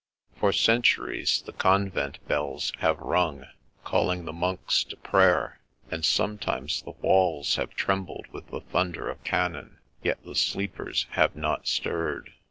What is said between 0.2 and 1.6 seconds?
For centuries the